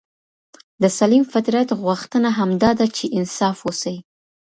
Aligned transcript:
د 0.81 0.83
سلیم 0.97 1.23
فطرت 1.33 1.67
غوښتنه 1.83 2.29
همدا 2.37 2.71
ده 2.79 2.85
چي 2.97 3.05
انصاف 3.17 3.57
وسي. 3.67 3.97